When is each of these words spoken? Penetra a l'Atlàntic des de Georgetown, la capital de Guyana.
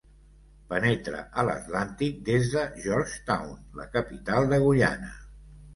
Penetra 0.71 1.19
a 1.41 1.45
l'Atlàntic 1.49 2.17
des 2.31 2.49
de 2.55 2.65
Georgetown, 2.87 3.55
la 3.83 3.91
capital 3.99 4.55
de 4.55 4.63
Guyana. 4.69 5.17